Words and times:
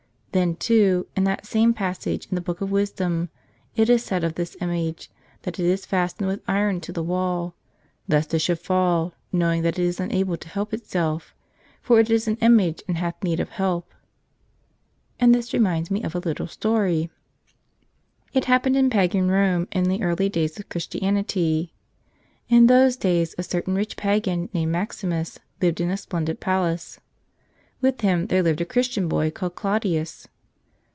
Then, 0.33 0.55
too, 0.55 1.07
in 1.13 1.25
that 1.25 1.45
same 1.45 1.73
passage 1.73 2.29
in 2.31 2.35
the 2.35 2.39
Book 2.41 2.61
of 2.61 2.71
Wisdom, 2.71 3.27
it 3.75 3.89
is 3.89 4.01
said 4.01 4.23
of 4.23 4.35
this 4.35 4.55
image 4.61 5.11
that 5.41 5.59
it 5.59 5.65
is 5.65 5.85
fastened 5.85 6.25
with 6.29 6.39
iron 6.47 6.79
to 6.87 6.93
the 6.93 7.03
wall, 7.03 7.53
"lest 8.07 8.33
it 8.33 8.39
should 8.39 8.59
fall, 8.59 9.13
knowing 9.33 9.61
that 9.63 9.77
it 9.77 9.83
is 9.83 9.99
unable 9.99 10.37
to 10.37 10.47
help 10.47 10.73
itself; 10.73 11.35
for 11.81 11.99
it 11.99 12.09
is 12.09 12.29
an 12.29 12.37
image 12.37 12.81
and 12.87 12.97
hath 12.97 13.21
need 13.25 13.41
of 13.41 13.49
help." 13.49 13.93
And 15.19 15.35
this 15.35 15.51
reminds 15.51 15.91
me 15.91 16.01
of 16.01 16.15
a 16.15 16.19
little 16.19 16.47
story. 16.47 17.09
It 18.31 18.45
happened 18.45 18.77
in 18.77 18.89
pagan 18.89 19.29
Rome 19.29 19.67
in 19.73 19.83
the 19.89 20.01
early 20.01 20.29
days 20.29 20.57
of 20.57 20.69
Christianity. 20.69 21.73
In 22.47 22.67
those 22.67 22.95
days 22.95 23.35
a 23.37 23.43
certain 23.43 23.75
rich 23.75 23.97
pagan 23.97 24.47
named 24.53 24.71
Maximus 24.71 25.39
lived 25.61 25.81
in 25.81 25.89
a 25.91 25.97
splendid 25.97 26.39
palace. 26.39 27.01
With 27.81 28.01
him 28.01 28.27
there 28.27 28.43
lived 28.43 28.61
a 28.61 28.65
Christian 28.65 29.07
boy 29.07 29.31
called 29.31 29.55
Claudius. 29.55 30.27